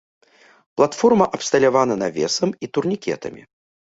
Платформа 0.79 1.27
абсталявана 1.37 1.95
навесам 2.03 2.55
і 2.67 2.69
турнікетамі. 2.79 3.45